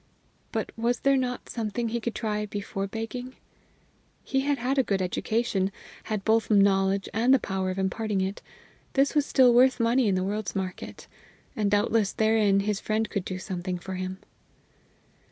But 0.51 0.71
was 0.75 1.01
there 1.01 1.15
not 1.15 1.47
something 1.47 1.87
yet 1.89 1.93
he 1.93 1.99
could 2.01 2.15
try 2.15 2.47
before 2.47 2.87
begging? 2.87 3.35
He 4.23 4.39
had 4.39 4.57
had 4.57 4.79
a 4.79 4.83
good 4.83 4.99
education, 4.99 5.71
had 6.05 6.25
both 6.25 6.49
knowledge 6.49 7.07
and 7.13 7.31
the 7.31 7.37
power 7.39 7.69
of 7.69 7.77
imparting 7.77 8.19
it; 8.19 8.41
this 8.93 9.13
was 9.13 9.27
still 9.27 9.53
worth 9.53 9.79
money 9.79 10.07
in 10.07 10.15
the 10.15 10.23
world's 10.23 10.55
market. 10.55 11.07
And 11.55 11.69
doubtless 11.69 12.13
therein 12.13 12.61
his 12.61 12.79
friend 12.79 13.11
could 13.11 13.23
do 13.25 13.37
something 13.37 13.77
for 13.77 13.93
him. 13.93 14.17